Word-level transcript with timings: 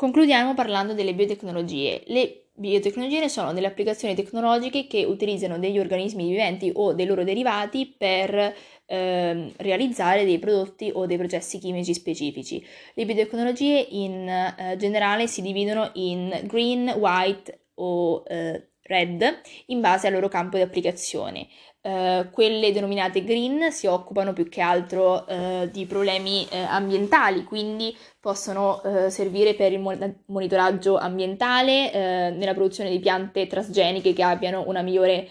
Concludiamo 0.00 0.54
parlando 0.54 0.94
delle 0.94 1.12
biotecnologie. 1.12 2.04
Le 2.06 2.44
biotecnologie 2.54 3.28
sono 3.28 3.52
delle 3.52 3.66
applicazioni 3.66 4.14
tecnologiche 4.14 4.86
che 4.86 5.04
utilizzano 5.04 5.58
degli 5.58 5.78
organismi 5.78 6.26
viventi 6.26 6.72
o 6.74 6.94
dei 6.94 7.04
loro 7.04 7.22
derivati 7.22 7.86
per 7.98 8.54
eh, 8.86 9.52
realizzare 9.58 10.24
dei 10.24 10.38
prodotti 10.38 10.90
o 10.90 11.04
dei 11.04 11.18
processi 11.18 11.58
chimici 11.58 11.92
specifici. 11.92 12.66
Le 12.94 13.04
biotecnologie 13.04 13.88
in 13.90 14.26
eh, 14.26 14.76
generale 14.78 15.26
si 15.26 15.42
dividono 15.42 15.90
in 15.92 16.44
green, 16.44 16.88
white 16.96 17.66
o 17.74 18.22
eh, 18.26 18.69
red 18.90 19.40
in 19.66 19.80
base 19.80 20.08
al 20.08 20.12
loro 20.12 20.28
campo 20.28 20.56
di 20.56 20.62
applicazione. 20.62 21.46
Uh, 21.82 22.28
quelle 22.30 22.72
denominate 22.72 23.24
green 23.24 23.72
si 23.72 23.86
occupano 23.86 24.34
più 24.34 24.50
che 24.50 24.60
altro 24.60 25.24
uh, 25.26 25.66
di 25.70 25.86
problemi 25.86 26.42
uh, 26.42 26.56
ambientali, 26.68 27.42
quindi 27.44 27.96
possono 28.20 28.82
servire 29.08 29.54
per 29.54 29.72
il 29.72 29.80
monitoraggio 30.26 30.98
ambientale, 30.98 31.90
nella 32.32 32.52
produzione 32.52 32.90
di 32.90 32.98
piante 32.98 33.46
trasgeniche 33.46 34.12
che 34.12 34.22
abbiano 34.22 34.64
una 34.66 34.82
migliore 34.82 35.26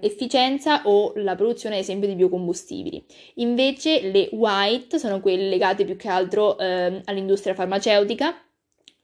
efficienza 0.00 0.82
o 0.86 1.12
la 1.14 1.36
produzione 1.36 1.76
ad 1.76 1.82
esempio 1.82 2.08
di 2.08 2.16
biocombustibili. 2.16 3.06
Invece 3.36 4.10
le 4.10 4.28
white 4.32 4.98
sono 4.98 5.20
quelle 5.20 5.48
legate 5.48 5.84
più 5.84 5.94
che 5.94 6.08
altro 6.08 6.56
all'industria 6.56 7.54
farmaceutica 7.54 8.34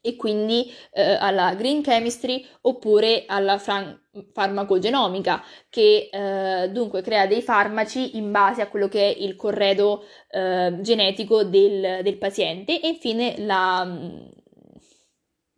e 0.03 0.17
quindi 0.17 0.71
eh, 0.93 1.15
alla 1.15 1.55
green 1.55 1.81
chemistry 1.81 2.45
oppure 2.63 3.25
alla 3.27 3.57
fran- 3.57 3.99
farmacogenomica 4.33 5.43
che 5.71 6.11
eh, 6.13 6.69
dunque 6.71 7.01
crea 7.03 7.27
dei 7.27 7.41
farmaci 7.41 8.17
in 8.17 8.31
base 8.31 8.61
a 8.61 8.69
quello 8.69 8.89
che 8.89 9.15
è 9.15 9.17
il 9.17 9.37
corredo 9.37 10.05
eh, 10.29 10.77
genetico 10.81 11.45
del, 11.45 12.01
del, 12.03 12.19
paziente 12.19 12.81
e 12.81 12.89
infine 12.89 13.37
la, 13.39 13.89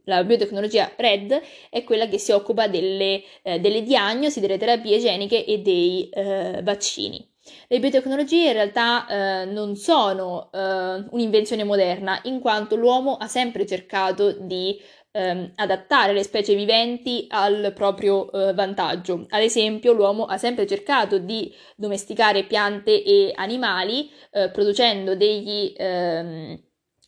la 0.05 0.23
biotecnologia 0.25 0.93
RED 0.95 1.41
è 1.71 1.83
quella 1.83 2.07
che 2.07 2.19
si 2.19 2.33
occupa 2.33 2.69
delle, 2.69 3.23
eh, 3.43 3.59
delle 3.61 3.83
diagnosi, 3.83 4.41
delle 4.41 4.59
terapie 4.59 4.99
geniche 4.99 5.45
e 5.45 5.59
dei 5.61 6.09
eh, 6.11 6.61
vaccini. 6.63 7.34
Le 7.69 7.79
biotecnologie 7.79 8.47
in 8.47 8.53
realtà 8.55 9.07
eh, 9.07 9.45
non 9.45 9.77
sono 9.77 10.51
eh, 10.53 11.05
un'invenzione 11.11 11.63
moderna, 11.65 12.19
in 12.25 12.41
quanto 12.41 12.75
l'uomo 12.77 13.17
ha 13.17 13.27
sempre 13.29 13.67
cercato 13.67 14.33
di 14.33 14.81
ehm, 15.11 15.53
adattare 15.57 16.13
le 16.15 16.23
specie 16.23 16.55
viventi 16.55 17.27
al 17.29 17.73
proprio 17.75 18.31
eh, 18.33 18.55
vantaggio. 18.55 19.27
Ad 19.29 19.43
esempio, 19.43 19.93
l'uomo 19.93 20.25
ha 20.25 20.39
sempre 20.39 20.67
cercato 20.67 21.19
di 21.19 21.55
domesticare 21.77 22.45
piante 22.45 23.03
e 23.03 23.33
animali, 23.35 24.11
eh, 24.31 24.51
producendo 24.51 25.15
degli, 25.15 25.73
ehm, 25.77 26.59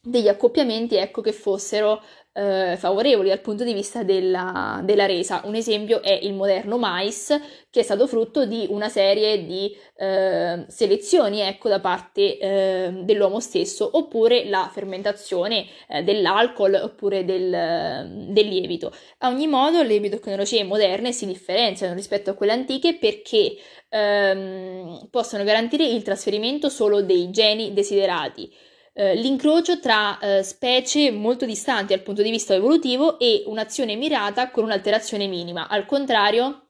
degli 0.02 0.28
accoppiamenti 0.28 0.96
ecco, 0.96 1.22
che 1.22 1.32
fossero 1.32 2.02
eh, 2.36 2.76
favorevoli 2.76 3.30
dal 3.30 3.40
punto 3.40 3.64
di 3.64 3.72
vista 3.72 4.02
della, 4.02 4.80
della, 4.84 5.06
resa. 5.06 5.40
Un 5.44 5.54
esempio 5.54 6.02
è 6.02 6.12
il 6.12 6.34
moderno 6.34 6.76
mais, 6.76 7.28
che 7.70 7.80
è 7.80 7.82
stato 7.82 8.06
frutto 8.06 8.44
di 8.44 8.66
una 8.68 8.90
serie 8.90 9.46
di 9.46 9.74
eh, 9.96 10.66
selezioni 10.68 11.40
ecco, 11.40 11.70
da 11.70 11.80
parte 11.80 12.38
eh, 12.38 12.90
dell'uomo 13.04 13.40
stesso, 13.40 13.88
oppure 13.90 14.44
la 14.44 14.70
fermentazione 14.70 15.64
eh, 15.88 16.02
dell'alcol 16.02 16.74
oppure 16.74 17.24
del, 17.24 18.28
del, 18.28 18.46
lievito. 18.46 18.92
A 19.18 19.28
ogni 19.28 19.46
modo, 19.46 19.82
le 19.82 19.98
biotecnologie 19.98 20.62
moderne 20.62 21.12
si 21.12 21.24
differenziano 21.24 21.94
rispetto 21.94 22.30
a 22.30 22.34
quelle 22.34 22.52
antiche 22.52 22.96
perché 22.96 23.56
ehm, 23.88 25.08
possono 25.10 25.42
garantire 25.42 25.86
il 25.86 26.02
trasferimento 26.02 26.68
solo 26.68 27.00
dei 27.00 27.30
geni 27.30 27.72
desiderati 27.72 28.52
eh, 28.98 29.14
l'incrocio 29.14 29.78
tra 29.78 30.18
eh, 30.18 30.42
specie 30.42 31.10
molto 31.10 31.44
distanti 31.44 31.94
dal 31.94 32.02
punto 32.02 32.22
di 32.22 32.30
vista 32.30 32.54
evolutivo 32.54 33.18
e 33.18 33.42
un'azione 33.44 33.94
mirata 33.94 34.50
con 34.50 34.64
un'alterazione 34.64 35.26
minima. 35.26 35.68
Al 35.68 35.84
contrario, 35.86 36.62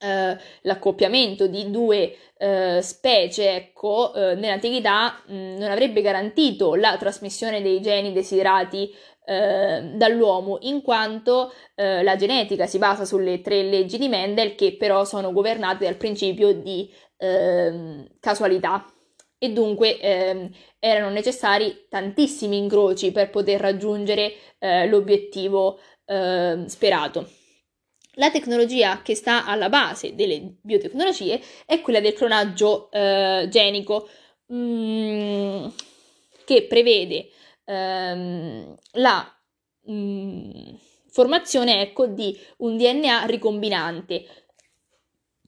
Uh, 0.00 0.36
l'accoppiamento 0.62 1.48
di 1.48 1.72
due 1.72 2.14
uh, 2.38 2.78
specie, 2.78 3.56
ecco, 3.56 4.12
nell'antichità 4.14 5.24
mh, 5.26 5.34
mm, 5.34 5.56
non 5.56 5.72
avrebbe 5.72 6.02
garantito 6.02 6.76
la 6.76 6.96
trasmissione 6.96 7.60
dei 7.62 7.80
geni 7.80 8.12
desiderati 8.12 8.94
dall'uomo, 9.28 10.58
in 10.62 10.82
quanto 10.82 11.52
la 11.74 12.16
genetica 12.16 12.66
si 12.66 12.78
basa 12.78 13.04
sulle 13.04 13.42
tre 13.42 13.62
leggi 13.62 13.98
di 13.98 14.08
Mendel 14.08 14.54
che 14.54 14.76
però 14.76 15.04
sono 15.04 15.32
governate 15.32 15.84
dal 15.84 15.96
principio 15.96 16.54
di 16.54 16.90
ehm, 17.18 18.06
casualità 18.20 18.86
e 19.38 19.52
dunque 19.52 19.98
ehm, 19.98 20.50
erano 20.78 21.10
necessari 21.10 21.86
tantissimi 21.88 22.56
incroci 22.56 23.12
per 23.12 23.30
poter 23.30 23.60
raggiungere 23.60 24.32
eh, 24.58 24.86
l'obiettivo 24.88 25.78
eh, 26.04 26.64
sperato. 26.66 27.30
La 28.14 28.30
tecnologia 28.30 29.00
che 29.02 29.14
sta 29.14 29.44
alla 29.46 29.68
base 29.68 30.16
delle 30.16 30.56
biotecnologie 30.60 31.40
è 31.64 31.80
quella 31.80 32.00
del 32.00 32.14
clonaggio 32.14 32.90
eh, 32.90 33.46
genico, 33.48 34.08
mh, 34.46 34.56
mm, 34.56 35.66
che 36.44 36.64
prevede 36.64 37.28
ehm, 37.64 38.74
la 38.94 39.40
mh, 39.84 39.92
mm, 39.92 40.74
formazione 41.10 41.80
ecco, 41.80 42.06
di 42.06 42.36
un 42.58 42.76
DNA 42.76 43.24
ricombinante, 43.26 44.24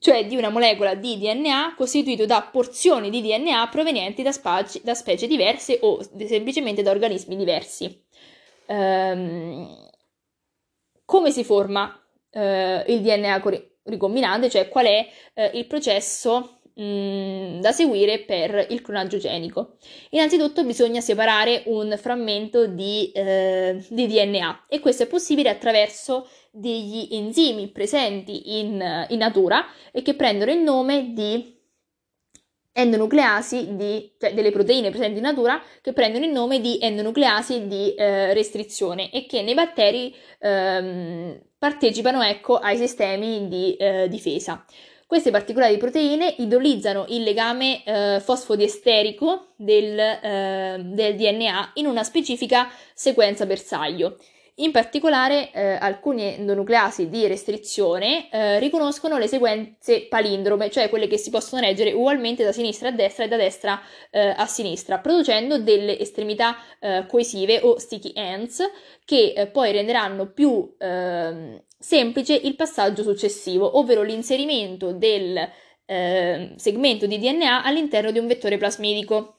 cioè 0.01 0.25
di 0.25 0.35
una 0.35 0.49
molecola 0.49 0.95
di 0.95 1.19
DNA 1.19 1.75
costituito 1.77 2.25
da 2.25 2.41
porzioni 2.41 3.11
di 3.11 3.21
DNA 3.21 3.67
provenienti 3.67 4.23
da, 4.23 4.31
spaci, 4.31 4.81
da 4.83 4.95
specie 4.95 5.27
diverse 5.27 5.77
o 5.79 6.01
semplicemente 6.25 6.81
da 6.81 6.89
organismi 6.89 7.35
diversi. 7.35 8.03
Ehm, 8.65 9.89
come 11.05 11.29
si 11.29 11.43
forma 11.43 12.03
eh, 12.31 12.83
il 12.87 13.01
DNA 13.01 13.43
ricombinante, 13.83 14.49
cioè 14.49 14.69
qual 14.69 14.85
è 14.87 15.07
eh, 15.35 15.51
il 15.53 15.67
processo 15.67 16.60
Mm, 16.81 17.59
da 17.59 17.71
seguire 17.71 18.21
per 18.21 18.65
il 18.69 18.81
clonaggio 18.81 19.17
genico. 19.17 19.75
Innanzitutto 20.11 20.63
bisogna 20.63 20.99
separare 20.99 21.61
un 21.65 21.95
frammento 22.01 22.65
di, 22.65 23.11
eh, 23.11 23.85
di 23.89 24.07
DNA 24.07 24.65
e 24.67 24.79
questo 24.79 25.03
è 25.03 25.07
possibile 25.07 25.49
attraverso 25.49 26.27
degli 26.49 27.07
enzimi 27.11 27.67
presenti 27.67 28.57
in, 28.59 29.05
in 29.09 29.17
natura 29.17 29.63
e 29.91 30.01
che 30.01 30.15
prendono 30.15 30.51
il 30.51 30.59
nome 30.59 31.13
di 31.13 31.59
endonucleasi 32.73 33.75
di, 33.75 34.13
cioè 34.17 34.33
delle 34.33 34.51
proteine 34.51 34.89
presenti 34.89 35.17
in 35.17 35.23
natura 35.25 35.61
che 35.81 35.93
prendono 35.93 36.25
il 36.25 36.31
nome 36.31 36.61
di 36.61 36.79
endonucleasi 36.81 37.67
di 37.67 37.93
eh, 37.93 38.33
restrizione 38.33 39.11
e 39.11 39.27
che 39.27 39.43
nei 39.43 39.53
batteri 39.53 40.15
ehm, 40.39 41.39
partecipano 41.59 42.23
ecco, 42.23 42.57
ai 42.57 42.77
sistemi 42.77 43.47
di 43.47 43.75
eh, 43.75 44.07
difesa. 44.09 44.65
Queste 45.11 45.29
particolari 45.29 45.75
proteine 45.75 46.35
idolizzano 46.37 47.03
il 47.09 47.23
legame 47.23 47.83
eh, 47.83 48.21
fosfodiesterico 48.21 49.47
del, 49.57 49.99
eh, 49.99 50.81
del 50.85 51.15
DNA 51.17 51.71
in 51.73 51.87
una 51.87 52.05
specifica 52.05 52.69
sequenza 52.93 53.45
bersaglio. 53.45 54.15
In 54.55 54.71
particolare, 54.71 55.51
eh, 55.51 55.77
alcuni 55.79 56.35
endonucleasi 56.35 57.09
di 57.09 57.25
restrizione 57.25 58.29
eh, 58.29 58.59
riconoscono 58.59 59.17
le 59.17 59.27
sequenze 59.27 60.07
palindrome, 60.07 60.69
cioè 60.69 60.89
quelle 60.89 61.07
che 61.07 61.17
si 61.17 61.29
possono 61.29 61.61
leggere 61.61 61.93
ugualmente 61.93 62.43
da 62.43 62.51
sinistra 62.51 62.89
a 62.89 62.91
destra 62.91 63.23
e 63.23 63.27
da 63.29 63.37
destra 63.37 63.81
eh, 64.11 64.33
a 64.35 64.45
sinistra, 64.45 64.99
producendo 64.99 65.57
delle 65.57 65.97
estremità 65.97 66.57
eh, 66.79 67.05
coesive 67.07 67.61
o 67.63 67.79
sticky 67.79 68.11
ends 68.13 68.61
che 69.05 69.33
eh, 69.35 69.47
poi 69.47 69.71
renderanno 69.71 70.31
più 70.31 70.75
ehm, 70.77 71.63
semplice 71.79 72.35
il 72.35 72.55
passaggio 72.55 73.03
successivo, 73.03 73.79
ovvero 73.79 74.03
l'inserimento 74.03 74.91
del 74.91 75.49
eh, 75.85 76.53
segmento 76.57 77.05
di 77.07 77.17
DNA 77.17 77.63
all'interno 77.63 78.11
di 78.11 78.19
un 78.19 78.27
vettore 78.27 78.57
plasmidico. 78.57 79.37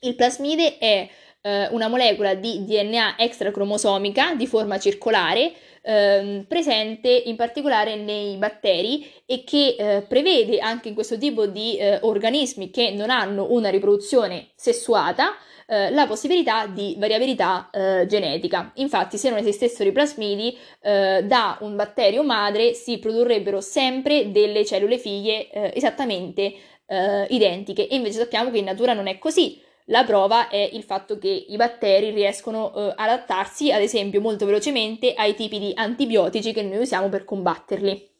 Il 0.00 0.14
plasmide 0.14 0.78
è 0.78 1.08
eh, 1.44 1.68
una 1.72 1.88
molecola 1.88 2.34
di 2.34 2.64
DNA 2.64 3.18
extracromosomica 3.18 4.34
di 4.34 4.46
forma 4.46 4.78
circolare 4.78 5.52
eh, 5.82 6.44
presente 6.48 7.10
in 7.10 7.36
particolare 7.36 7.96
nei 7.96 8.36
batteri 8.36 9.06
e 9.26 9.44
che 9.44 9.76
eh, 9.78 10.02
prevede 10.08 10.58
anche 10.58 10.88
in 10.88 10.94
questo 10.94 11.18
tipo 11.18 11.46
di 11.46 11.76
eh, 11.76 11.98
organismi 12.00 12.70
che 12.70 12.92
non 12.92 13.10
hanno 13.10 13.52
una 13.52 13.68
riproduzione 13.68 14.48
sessuata 14.54 15.34
eh, 15.66 15.90
la 15.90 16.06
possibilità 16.06 16.66
di 16.66 16.96
variabilità 16.98 17.68
eh, 17.70 18.06
genetica. 18.06 18.72
Infatti, 18.76 19.18
se 19.18 19.28
non 19.28 19.38
esistessero 19.38 19.88
i 19.88 19.92
plasmidi, 19.92 20.56
eh, 20.80 21.22
da 21.24 21.58
un 21.60 21.76
batterio 21.76 22.22
madre 22.22 22.72
si 22.72 22.98
produrrebbero 22.98 23.60
sempre 23.60 24.30
delle 24.30 24.64
cellule 24.64 24.98
figlie 24.98 25.50
eh, 25.50 25.72
esattamente 25.74 26.54
eh, 26.86 27.26
identiche 27.28 27.88
e 27.88 27.96
invece 27.96 28.18
sappiamo 28.18 28.50
che 28.50 28.58
in 28.58 28.64
natura 28.64 28.94
non 28.94 29.06
è 29.06 29.18
così. 29.18 29.60
La 29.88 30.04
prova 30.04 30.48
è 30.48 30.70
il 30.72 30.82
fatto 30.82 31.18
che 31.18 31.28
i 31.28 31.56
batteri 31.56 32.10
riescono 32.10 32.74
eh, 32.74 32.80
ad 32.96 33.08
adattarsi, 33.08 33.70
ad 33.70 33.82
esempio, 33.82 34.20
molto 34.20 34.46
velocemente 34.46 35.12
ai 35.14 35.34
tipi 35.34 35.58
di 35.58 35.72
antibiotici 35.74 36.52
che 36.52 36.62
noi 36.62 36.78
usiamo 36.78 37.08
per 37.08 37.24
combatterli. 37.24 38.10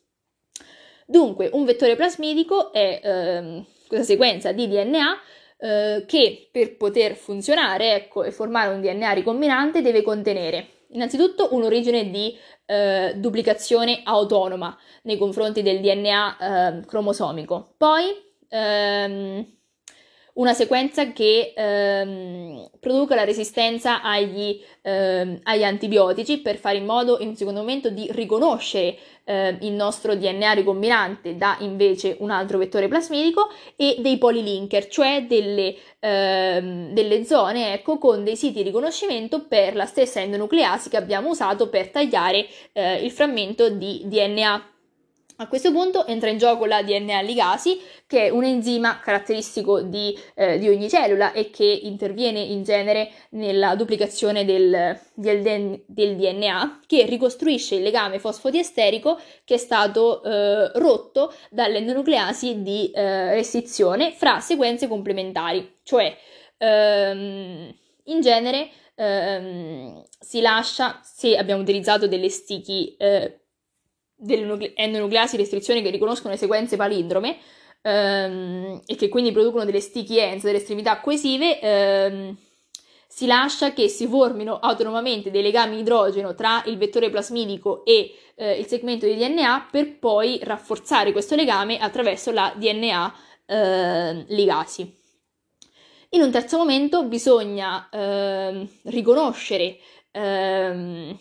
Dunque, 1.06 1.50
un 1.52 1.64
vettore 1.64 1.96
plasmidico 1.96 2.72
è 2.72 3.00
ehm, 3.02 3.64
questa 3.86 4.06
sequenza 4.06 4.52
di 4.52 4.68
DNA 4.68 5.20
eh, 5.58 6.04
che 6.06 6.48
per 6.50 6.76
poter 6.76 7.14
funzionare 7.14 7.94
ecco, 7.94 8.24
e 8.24 8.30
formare 8.30 8.72
un 8.72 8.80
DNA 8.80 9.12
ricombinante 9.12 9.82
deve 9.82 10.02
contenere 10.02 10.68
Innanzitutto 10.94 11.48
un'origine 11.52 12.08
di 12.10 12.36
eh, 12.66 13.14
duplicazione 13.16 14.00
autonoma 14.04 14.76
nei 15.02 15.18
confronti 15.18 15.62
del 15.62 15.80
DNA 15.80 16.36
eh, 16.38 16.86
cromosomico, 16.86 17.74
poi 17.76 18.04
ehm, 18.48 19.44
una 20.34 20.52
sequenza 20.52 21.12
che 21.12 21.52
ehm, 21.54 22.70
produca 22.80 23.14
la 23.14 23.24
resistenza 23.24 24.02
agli, 24.02 24.60
ehm, 24.82 25.40
agli, 25.44 25.62
antibiotici 25.62 26.38
per 26.38 26.56
fare 26.56 26.78
in 26.78 26.84
modo, 26.84 27.18
in 27.20 27.28
un 27.28 27.36
secondo 27.36 27.60
momento, 27.60 27.90
di 27.90 28.08
riconoscere 28.10 28.96
eh, 29.24 29.56
il 29.60 29.72
nostro 29.72 30.16
DNA 30.16 30.52
ricombinante 30.52 31.36
da 31.36 31.56
invece 31.60 32.16
un 32.20 32.30
altro 32.30 32.58
vettore 32.58 32.88
plasmidico 32.88 33.48
e 33.76 33.96
dei 34.00 34.18
polilinker, 34.18 34.88
cioè 34.88 35.24
delle, 35.28 35.76
ehm, 36.00 36.92
delle 36.92 37.24
zone 37.24 37.72
ecco, 37.72 37.98
con 37.98 38.24
dei 38.24 38.36
siti 38.36 38.54
di 38.54 38.62
riconoscimento 38.62 39.46
per 39.46 39.76
la 39.76 39.86
stessa 39.86 40.20
endonucleasi 40.20 40.88
che 40.88 40.96
abbiamo 40.96 41.28
usato 41.28 41.68
per 41.68 41.90
tagliare 41.90 42.46
eh, 42.72 43.04
il 43.04 43.10
frammento 43.12 43.68
di 43.68 44.02
DNA. 44.04 44.73
A 45.36 45.48
questo 45.48 45.72
punto 45.72 46.06
entra 46.06 46.30
in 46.30 46.38
gioco 46.38 46.64
la 46.64 46.84
DNA 46.84 47.20
ligasi, 47.22 47.80
che 48.06 48.26
è 48.26 48.28
un 48.28 48.44
enzima 48.44 49.00
caratteristico 49.00 49.82
di, 49.82 50.16
eh, 50.34 50.58
di, 50.58 50.68
ogni 50.68 50.88
cellula 50.88 51.32
e 51.32 51.50
che 51.50 51.64
interviene 51.64 52.38
in 52.38 52.62
genere 52.62 53.10
nella 53.30 53.74
duplicazione 53.74 54.44
del, 54.44 54.96
del, 55.12 55.82
del 55.86 56.16
DNA, 56.16 56.82
che 56.86 57.04
ricostruisce 57.06 57.74
il 57.74 57.82
legame 57.82 58.20
fosfodiesterico 58.20 59.18
che 59.42 59.54
è 59.54 59.58
stato 59.58 60.22
eh, 60.22 60.70
rotto 60.74 61.34
dall'endonucleasi 61.50 62.62
di 62.62 62.92
eh, 62.92 63.34
restrizione 63.34 64.12
fra 64.12 64.38
sequenze 64.38 64.86
complementari, 64.86 65.78
cioè 65.82 66.16
ehm, 66.58 67.74
in 68.04 68.20
genere 68.20 68.68
ehm, 68.94 70.00
si 70.20 70.40
lascia, 70.40 71.00
se 71.02 71.36
abbiamo 71.36 71.62
utilizzato 71.62 72.06
delle 72.06 72.28
sticky 72.28 72.94
delle 74.24 74.72
endonucleasi 74.74 75.36
restrizioni 75.36 75.82
che 75.82 75.90
riconoscono 75.90 76.32
le 76.32 76.38
sequenze 76.38 76.76
palindrome 76.76 77.36
ehm, 77.82 78.80
e 78.86 78.96
che 78.96 79.08
quindi 79.08 79.32
producono 79.32 79.64
delle 79.64 79.80
sticky 79.80 80.18
ends, 80.18 80.44
delle 80.44 80.58
estremità 80.58 81.00
coesive, 81.00 81.60
ehm, 81.60 82.36
si 83.06 83.26
lascia 83.26 83.72
che 83.72 83.86
si 83.88 84.08
formino 84.08 84.58
autonomamente 84.58 85.30
dei 85.30 85.42
legami 85.42 85.78
idrogeno 85.78 86.34
tra 86.34 86.62
il 86.66 86.76
vettore 86.76 87.10
plasmidico 87.10 87.84
e 87.84 88.12
eh, 88.34 88.58
il 88.58 88.66
segmento 88.66 89.06
di 89.06 89.14
DNA 89.14 89.68
per 89.70 89.98
poi 89.98 90.40
rafforzare 90.42 91.12
questo 91.12 91.36
legame 91.36 91.78
attraverso 91.78 92.32
la 92.32 92.52
DNA 92.56 93.14
eh, 93.46 94.24
ligasi. 94.28 95.02
In 96.10 96.22
un 96.22 96.30
terzo 96.30 96.58
momento 96.58 97.04
bisogna 97.04 97.88
eh, 97.90 98.66
riconoscere 98.84 99.78
ehm, 100.10 101.18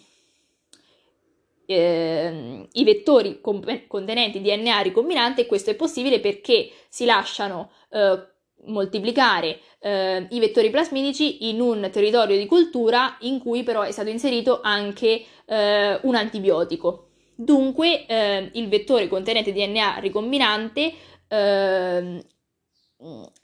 eh, 1.65 2.67
i 2.71 2.83
vettori 2.83 3.39
comp- 3.41 3.87
contenenti 3.87 4.41
DNA 4.41 4.79
ricombinante 4.79 5.41
e 5.41 5.45
questo 5.45 5.69
è 5.69 5.75
possibile 5.75 6.19
perché 6.19 6.69
si 6.89 7.05
lasciano 7.05 7.71
eh, 7.89 8.27
moltiplicare 8.65 9.59
eh, 9.79 10.27
i 10.29 10.39
vettori 10.39 10.69
plasmidici 10.69 11.49
in 11.49 11.59
un 11.59 11.89
territorio 11.91 12.37
di 12.37 12.45
cultura 12.45 13.17
in 13.21 13.39
cui 13.39 13.63
però 13.63 13.81
è 13.81 13.91
stato 13.91 14.09
inserito 14.09 14.61
anche 14.61 15.23
eh, 15.45 15.99
un 16.03 16.15
antibiotico. 16.15 17.07
Dunque 17.35 18.05
eh, 18.05 18.49
il 18.53 18.69
vettore 18.69 19.07
contenente 19.07 19.51
DNA 19.51 19.97
ricombinante 19.99 20.93
ehm, 21.27 22.21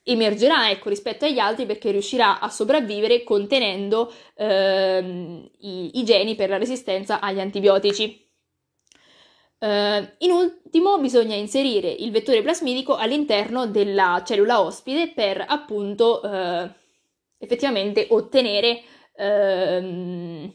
emergerà 0.03 0.69
ecco, 0.69 0.89
rispetto 0.89 1.25
agli 1.25 1.39
altri 1.39 1.65
perché 1.65 1.91
riuscirà 1.91 2.39
a 2.39 2.49
sopravvivere 2.49 3.23
contenendo 3.23 4.13
ehm, 4.35 5.49
i, 5.59 5.99
i, 5.99 6.03
geni 6.03 6.35
per 6.35 6.49
la 6.49 6.57
resistenza 6.57 7.19
agli 7.19 7.39
antibiotici. 7.39 8.27
Eh, 9.61 10.13
in 10.19 10.31
ultimo 10.31 10.97
bisogna 10.99 11.35
inserire 11.35 11.89
il 11.89 12.11
vettore 12.11 12.41
plasmidico 12.41 12.95
all'interno 12.95 13.67
della 13.67 14.23
cellula 14.25 14.61
ospite 14.61 15.11
per 15.13 15.43
appunto 15.45 16.21
eh, 16.23 16.69
effettivamente 17.37 18.07
ottenere 18.09 18.81
ehm, 19.15 20.53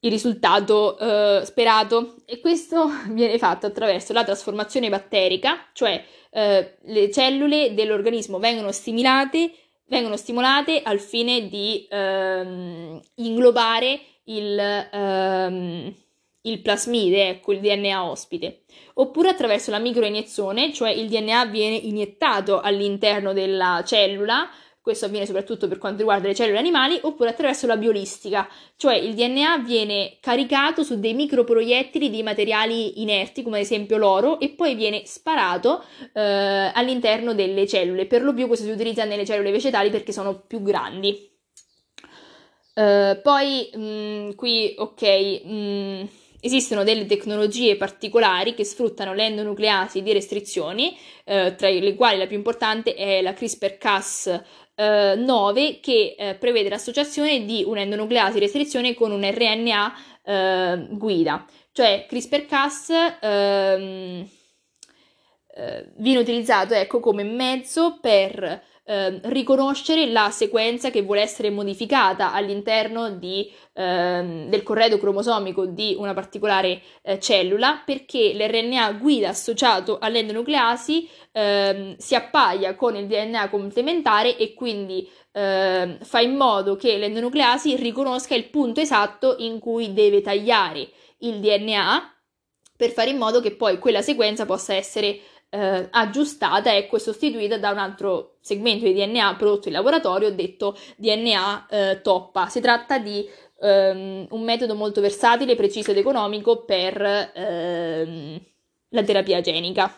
il 0.00 0.10
risultato 0.10 0.98
eh, 0.98 1.44
sperato. 1.44 2.16
E 2.24 2.40
questo 2.40 2.88
viene 3.10 3.38
fatto 3.38 3.66
attraverso 3.66 4.12
la 4.12 4.24
trasformazione 4.24 4.88
batterica, 4.88 5.68
cioè 5.72 6.02
eh, 6.30 6.76
le 6.82 7.10
cellule 7.10 7.74
dell'organismo 7.74 8.38
vengono 8.38 8.72
stimolate, 8.72 9.52
vengono 9.86 10.16
stimolate 10.16 10.82
al 10.82 11.00
fine 11.00 11.48
di 11.48 11.86
ehm, 11.90 13.00
inglobare 13.16 14.00
il, 14.24 14.58
ehm, 14.58 15.94
il 16.42 16.60
plasmide, 16.60 17.28
ecco 17.28 17.52
il 17.52 17.60
DNA 17.60 18.04
ospite, 18.04 18.62
oppure 18.94 19.30
attraverso 19.30 19.70
la 19.70 19.80
microiniezione, 19.80 20.72
cioè 20.72 20.90
il 20.90 21.08
DNA 21.08 21.46
viene 21.46 21.74
iniettato 21.74 22.60
all'interno 22.60 23.32
della 23.32 23.82
cellula 23.84 24.48
questo 24.90 25.06
avviene 25.06 25.24
soprattutto 25.26 25.68
per 25.68 25.78
quanto 25.78 25.98
riguarda 25.98 26.26
le 26.26 26.34
cellule 26.34 26.58
animali, 26.58 26.98
oppure 27.00 27.30
attraverso 27.30 27.68
la 27.68 27.76
biolistica, 27.76 28.48
cioè 28.76 28.96
il 28.96 29.14
DNA 29.14 29.58
viene 29.58 30.16
caricato 30.20 30.82
su 30.82 30.98
dei 30.98 31.14
microproiettili 31.14 32.10
di 32.10 32.24
materiali 32.24 33.00
inerti, 33.00 33.42
come 33.42 33.58
ad 33.58 33.62
esempio 33.62 33.96
l'oro, 33.96 34.40
e 34.40 34.48
poi 34.48 34.74
viene 34.74 35.02
sparato 35.04 35.84
eh, 36.12 36.70
all'interno 36.74 37.34
delle 37.34 37.66
cellule. 37.68 38.06
Per 38.06 38.22
lo 38.22 38.34
più 38.34 38.48
questo 38.48 38.64
si 38.64 38.72
utilizza 38.72 39.04
nelle 39.04 39.24
cellule 39.24 39.52
vegetali 39.52 39.90
perché 39.90 40.10
sono 40.12 40.40
più 40.40 40.60
grandi. 40.60 41.28
Uh, 42.72 43.20
poi 43.20 43.68
mh, 43.74 43.80
mm, 43.80 44.30
qui, 44.32 44.74
ok, 44.76 45.02
mh, 45.44 45.52
mm, 45.52 46.02
esistono 46.40 46.84
delle 46.84 47.06
tecnologie 47.06 47.76
particolari 47.76 48.54
che 48.54 48.64
sfruttano 48.64 49.14
l'endonucleasi 49.14 50.02
di 50.02 50.12
restrizioni, 50.12 50.96
eh, 51.24 51.54
tra 51.56 51.68
le 51.68 51.94
quali 51.94 52.18
la 52.18 52.26
più 52.26 52.36
importante 52.36 52.94
è 52.94 53.20
la 53.20 53.34
CRISPR-Cas 53.34 54.42
9 54.80 55.68
eh, 55.68 55.80
che 55.80 56.14
eh, 56.18 56.34
prevede 56.36 56.68
l'associazione 56.68 57.44
di 57.44 57.62
un'endonucleasi 57.66 58.38
restrizione 58.38 58.94
con 58.94 59.12
un 59.12 59.22
RNA 59.22 59.94
eh, 60.24 60.86
guida, 60.90 61.44
cioè 61.72 62.06
CRISPR-Cas 62.08 62.90
ehm, 63.20 64.28
eh, 65.54 65.92
viene 65.96 66.20
utilizzato 66.20 66.74
ecco, 66.74 67.00
come 67.00 67.24
mezzo 67.24 67.98
per 68.00 68.62
eh, 68.90 69.20
riconoscere 69.22 70.06
la 70.06 70.30
sequenza 70.30 70.90
che 70.90 71.02
vuole 71.02 71.20
essere 71.20 71.48
modificata 71.48 72.32
all'interno 72.32 73.10
di, 73.10 73.48
eh, 73.72 74.46
del 74.48 74.62
corredo 74.64 74.98
cromosomico 74.98 75.64
di 75.64 75.94
una 75.96 76.12
particolare 76.12 76.82
eh, 77.02 77.20
cellula 77.20 77.82
perché 77.84 78.32
l'RNA 78.34 78.94
guida 78.94 79.28
associato 79.28 79.98
all'endonucleasi 80.00 81.08
ehm, 81.30 81.96
si 81.98 82.16
appaia 82.16 82.74
con 82.74 82.96
il 82.96 83.06
DNA 83.06 83.48
complementare 83.48 84.36
e 84.36 84.54
quindi 84.54 85.08
ehm, 85.30 85.98
fa 86.02 86.18
in 86.18 86.34
modo 86.34 86.74
che 86.74 86.96
l'endonucleasi 86.96 87.76
riconosca 87.76 88.34
il 88.34 88.50
punto 88.50 88.80
esatto 88.80 89.36
in 89.38 89.60
cui 89.60 89.92
deve 89.92 90.20
tagliare 90.20 90.88
il 91.18 91.38
DNA 91.38 92.12
per 92.76 92.90
fare 92.90 93.10
in 93.10 93.18
modo 93.18 93.40
che 93.40 93.54
poi 93.54 93.78
quella 93.78 94.02
sequenza 94.02 94.46
possa 94.46 94.74
essere 94.74 95.20
eh, 95.50 95.88
aggiustata 95.90 96.74
ecco, 96.74 96.96
e 96.96 97.00
sostituita 97.00 97.58
da 97.58 97.70
un 97.70 97.78
altro 97.78 98.36
segmento 98.40 98.84
di 98.84 98.94
DNA 98.94 99.34
prodotto 99.36 99.68
in 99.68 99.74
laboratorio 99.74 100.32
detto 100.32 100.76
DNA 100.96 101.66
eh, 101.68 102.00
toppa. 102.02 102.48
Si 102.48 102.60
tratta 102.60 102.98
di 102.98 103.28
ehm, 103.60 104.26
un 104.30 104.42
metodo 104.42 104.74
molto 104.74 105.00
versatile, 105.00 105.56
preciso 105.56 105.90
ed 105.90 105.98
economico 105.98 106.64
per 106.64 107.30
ehm, 107.34 108.40
la 108.90 109.02
terapia 109.02 109.40
genica. 109.40 109.94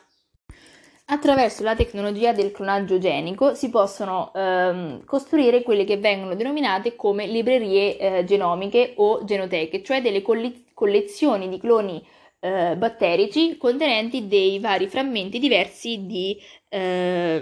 Attraverso 1.04 1.62
la 1.62 1.74
tecnologia 1.74 2.32
del 2.32 2.52
clonaggio 2.52 2.96
genico 2.98 3.54
si 3.54 3.68
possono 3.68 4.32
ehm, 4.34 5.04
costruire 5.04 5.62
quelle 5.62 5.84
che 5.84 5.98
vengono 5.98 6.34
denominate 6.34 6.96
come 6.96 7.26
librerie 7.26 7.98
eh, 7.98 8.24
genomiche 8.24 8.94
o 8.96 9.22
genoteche, 9.24 9.82
cioè 9.82 10.00
delle 10.00 10.22
coll- 10.22 10.72
collezioni 10.72 11.48
di 11.48 11.58
cloni 11.58 12.02
eh, 12.44 12.74
batterici 12.76 13.56
contenenti 13.56 14.26
dei 14.26 14.58
vari 14.58 14.88
frammenti 14.88 15.38
diversi 15.38 16.06
di, 16.06 16.36
eh, 16.68 17.40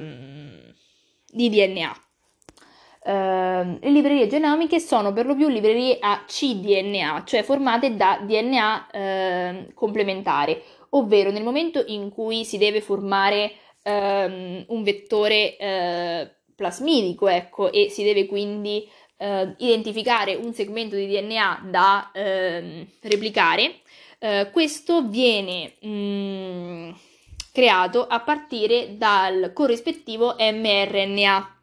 di 1.26 1.48
DNA. 1.48 2.04
Uh, 3.02 3.78
le 3.80 3.90
librerie 3.90 4.26
genomiche 4.26 4.78
sono 4.78 5.14
per 5.14 5.24
lo 5.24 5.34
più 5.34 5.48
librerie 5.48 5.96
a 5.98 6.22
cDNA, 6.26 7.22
cioè 7.24 7.42
formate 7.42 7.96
da 7.96 8.20
DNA 8.22 8.88
uh, 8.92 9.72
complementare, 9.72 10.62
ovvero 10.90 11.30
nel 11.30 11.42
momento 11.42 11.82
in 11.86 12.10
cui 12.10 12.44
si 12.44 12.58
deve 12.58 12.82
formare 12.82 13.52
um, 13.84 14.62
un 14.68 14.82
vettore 14.82 15.56
uh, 15.58 16.52
plasmidico, 16.54 17.26
ecco, 17.26 17.72
e 17.72 17.88
si 17.88 18.04
deve 18.04 18.26
quindi 18.26 18.86
identificare 19.58 20.34
un 20.34 20.54
segmento 20.54 20.96
di 20.96 21.06
DNA 21.06 21.66
da 21.70 22.10
ehm, 22.14 22.86
replicare, 23.02 23.80
eh, 24.20 24.50
questo 24.52 25.02
viene 25.08 25.76
mh, 25.80 25.88
mm, 25.88 26.90
creato 27.52 28.06
a 28.06 28.20
partire 28.20 28.96
dal 28.98 29.52
corrispettivo 29.54 30.36
mRNA 30.38 31.56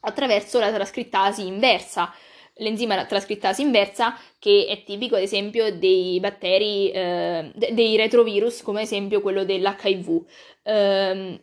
attraverso 0.00 0.58
la 0.58 0.72
trascrittasi 0.72 1.46
inversa. 1.46 2.12
l'enzima 2.60 3.06
trascrittasi 3.06 3.62
inversa 3.62 4.18
che 4.38 4.66
è 4.68 4.82
tipico 4.82 5.16
ad 5.16 5.22
esempio 5.22 5.72
dei 5.72 6.20
batteri, 6.20 6.90
eh, 6.90 7.52
dei 7.54 7.96
retrovirus 7.96 8.62
come 8.62 8.80
ad 8.80 8.84
esempio 8.86 9.20
quello 9.22 9.44
dell'HIV. 9.44 10.24
Eh, 10.62 11.40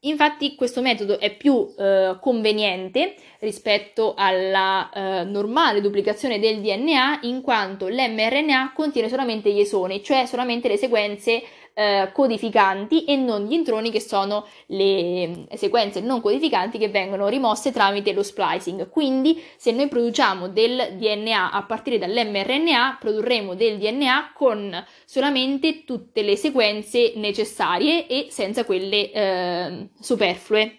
infatti 0.00 0.54
questo 0.54 0.80
metodo 0.80 1.18
è 1.18 1.34
più 1.36 1.74
eh, 1.76 2.16
conveniente 2.20 3.14
rispetto 3.40 4.14
alla 4.16 4.90
eh, 4.90 5.24
normale 5.24 5.80
duplicazione 5.80 6.38
del 6.38 6.60
DNA 6.60 7.20
in 7.22 7.42
quanto 7.42 7.88
l'mRNA 7.88 8.72
contiene 8.74 9.08
solamente 9.08 9.52
gli 9.52 9.60
esoni, 9.60 10.02
cioè 10.02 10.26
solamente 10.26 10.68
le 10.68 10.76
sequenze 10.76 11.42
eh, 11.74 12.10
codificanti 12.12 13.04
e 13.04 13.16
non 13.16 13.44
gli 13.44 13.52
introni 13.52 13.90
che 13.90 14.00
sono 14.00 14.46
le 14.66 15.26
mm, 15.26 15.42
sequenze 15.54 16.00
non 16.00 16.20
codificanti 16.20 16.78
che 16.78 16.88
vengono 16.88 17.28
rimosse 17.28 17.72
tramite 17.72 18.12
lo 18.12 18.22
splicing. 18.22 18.88
Quindi 18.88 19.42
se 19.56 19.72
noi 19.72 19.88
produciamo 19.88 20.48
del 20.48 20.96
DNA 20.96 21.50
a 21.52 21.62
partire 21.64 21.98
dall'mRNA, 21.98 22.98
produrremo 23.00 23.54
del 23.54 23.78
DNA 23.78 24.32
con 24.34 24.84
solamente 25.04 25.84
tutte 25.84 26.22
le 26.22 26.36
sequenze 26.36 27.12
necessarie 27.16 28.06
e 28.06 28.26
senza 28.30 28.64
quelle 28.64 29.10
eh, 29.10 29.88
superflue. 30.00 30.74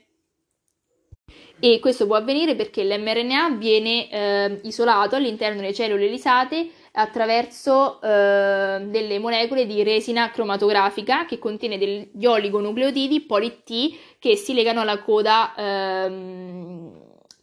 E 1.63 1.79
questo 1.79 2.07
può 2.07 2.15
avvenire 2.15 2.55
perché 2.55 2.83
l'mRNA 2.83 3.51
viene 3.51 4.09
eh, 4.09 4.59
isolato 4.63 5.15
all'interno 5.15 5.61
delle 5.61 5.75
cellule 5.75 6.07
lisate 6.07 6.69
attraverso 6.93 8.01
eh, 8.01 8.81
delle 8.85 9.19
molecole 9.19 9.65
di 9.65 9.83
resina 9.83 10.29
cromatografica 10.31 11.25
che 11.25 11.39
contiene 11.39 11.77
degli 11.77 12.25
oligonucleotidi 12.25 13.21
poli-T 13.21 14.17
che 14.19 14.35
si 14.35 14.53
legano 14.53 14.81
alla 14.81 15.01
coda 15.01 15.53
ehm, 15.55 16.91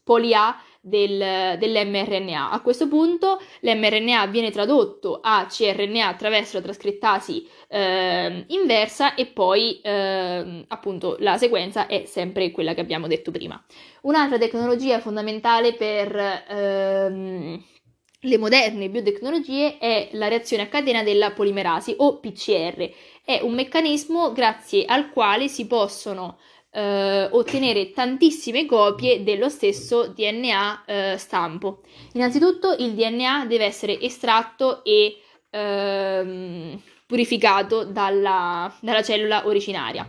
poli-A 0.04 0.62
del, 0.80 1.56
dell'mRNA. 1.58 2.50
A 2.50 2.60
questo 2.60 2.88
punto 2.88 3.40
l'mRNA 3.60 4.26
viene 4.26 4.50
tradotto 4.50 5.20
a 5.22 5.46
cRNA 5.46 6.06
attraverso 6.06 6.56
la 6.58 6.62
trascrittasi 6.62 7.46
eh, 7.68 8.44
inversa 8.48 9.14
e 9.14 9.26
poi 9.26 9.80
eh, 9.82 10.64
appunto 10.68 11.16
la 11.20 11.36
sequenza 11.36 11.86
è 11.86 12.04
sempre 12.06 12.50
quella 12.50 12.74
che 12.74 12.80
abbiamo 12.80 13.06
detto 13.06 13.30
prima. 13.30 13.62
Un'altra 14.02 14.38
tecnologia 14.38 15.00
fondamentale 15.00 15.74
per 15.74 16.44
ehm, 16.48 17.62
le 18.22 18.38
moderne 18.38 18.88
biotecnologie 18.88 19.78
è 19.78 20.08
la 20.12 20.28
reazione 20.28 20.64
a 20.64 20.68
catena 20.68 21.02
della 21.02 21.32
polimerasi 21.32 21.94
o 21.98 22.18
PCR. 22.18 22.90
È 23.24 23.40
un 23.42 23.54
meccanismo 23.54 24.32
grazie 24.32 24.84
al 24.84 25.10
quale 25.10 25.48
si 25.48 25.66
possono 25.66 26.38
eh, 26.70 27.28
ottenere 27.30 27.90
tantissime 27.90 28.66
copie 28.66 29.22
dello 29.22 29.48
stesso 29.48 30.08
DNA 30.08 30.84
eh, 30.84 31.16
stampo. 31.16 31.82
Innanzitutto 32.14 32.74
il 32.78 32.94
DNA 32.94 33.46
deve 33.46 33.64
essere 33.64 34.00
estratto 34.00 34.82
e 34.84 35.20
ehm, 35.50 36.80
purificato 37.06 37.84
dalla, 37.84 38.74
dalla, 38.80 39.02
cellula 39.02 39.46
originaria. 39.46 40.08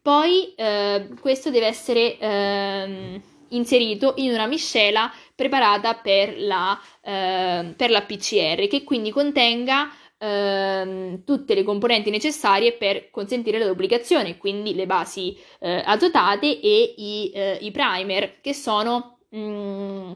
Poi 0.00 0.54
eh, 0.54 1.08
questo 1.20 1.50
deve 1.50 1.66
essere 1.66 2.18
ehm, 2.18 3.22
inserito 3.50 4.14
in 4.16 4.30
una 4.30 4.46
miscela 4.46 5.12
preparata 5.34 5.94
per 5.94 6.34
la, 6.38 6.78
eh, 7.02 7.74
per 7.76 7.90
la 7.90 8.02
PCR, 8.02 8.66
che 8.68 8.82
quindi 8.84 9.10
contenga 9.10 9.90
eh, 10.18 11.20
tutte 11.24 11.54
le 11.54 11.62
componenti 11.62 12.10
necessarie 12.10 12.72
per 12.72 13.10
consentire 13.10 13.58
la 13.58 13.66
duplicazione, 13.66 14.38
quindi 14.38 14.74
le 14.74 14.86
basi 14.86 15.36
eh, 15.60 15.82
azotate 15.84 16.60
e 16.60 16.94
i, 16.96 17.30
eh, 17.34 17.58
i, 17.60 17.70
primer, 17.70 18.40
che 18.40 18.54
sono 18.54 19.18
mh, 19.28 19.38
mm, 19.38 20.12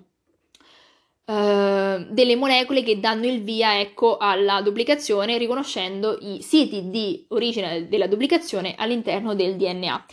eh, 1.27 2.07
delle 2.11 2.37
molecole 2.37 2.83
che 2.83 2.99
danno 2.99 3.27
il 3.27 3.43
via 3.43 3.79
ecco, 3.79 4.17
alla 4.17 4.63
duplicazione, 4.63 5.39
riconoscendo 5.39 6.19
i 6.21 6.43
siti 6.43 6.89
di 6.91 7.25
origine 7.29 7.89
della 7.89 8.07
duplicazione 8.07 8.75
all'interno 8.77 9.35
del 9.35 9.57
DNA. 9.57 10.07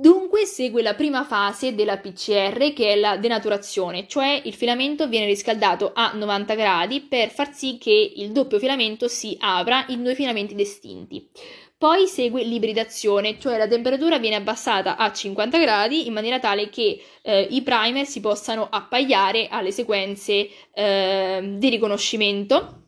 Dunque 0.00 0.46
segue 0.46 0.80
la 0.80 0.94
prima 0.94 1.24
fase 1.24 1.74
della 1.74 1.98
PCR 1.98 2.72
che 2.72 2.94
è 2.94 2.96
la 2.96 3.18
denaturazione, 3.18 4.06
cioè 4.08 4.40
il 4.46 4.54
filamento 4.54 5.06
viene 5.08 5.26
riscaldato 5.26 5.92
a 5.94 6.12
90 6.14 6.54
gradi 6.54 7.02
per 7.02 7.28
far 7.28 7.52
sì 7.52 7.76
che 7.76 8.14
il 8.16 8.32
doppio 8.32 8.58
filamento 8.58 9.08
si 9.08 9.36
apra 9.38 9.84
in 9.88 10.02
due 10.02 10.14
filamenti 10.14 10.54
distinti. 10.54 11.28
Poi 11.76 12.06
segue 12.06 12.44
l'ibridazione, 12.44 13.38
cioè 13.38 13.58
la 13.58 13.68
temperatura 13.68 14.18
viene 14.18 14.36
abbassata 14.36 14.96
a 14.96 15.12
50 15.12 15.58
gradi 15.58 16.06
in 16.06 16.14
maniera 16.14 16.38
tale 16.38 16.70
che 16.70 16.98
eh, 17.20 17.42
i 17.50 17.60
primer 17.60 18.06
si 18.06 18.20
possano 18.20 18.68
appagliare 18.70 19.48
alle 19.50 19.70
sequenze 19.70 20.48
eh, 20.72 21.56
di 21.58 21.68
riconoscimento 21.68 22.80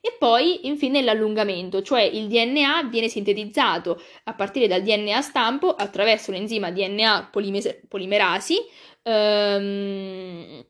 e 0.00 0.16
poi 0.18 0.66
infine 0.66 1.02
l'allungamento, 1.02 1.82
cioè 1.82 2.02
il 2.02 2.26
DNA 2.26 2.84
viene 2.84 3.08
sintetizzato 3.08 4.02
a 4.24 4.34
partire 4.34 4.66
dal 4.66 4.82
DNA 4.82 5.20
stampo 5.20 5.74
attraverso 5.74 6.30
l'enzima 6.30 6.70
DNA 6.70 7.28
polimer- 7.30 7.86
polimerasi 7.86 8.56
ehm, 9.02 10.64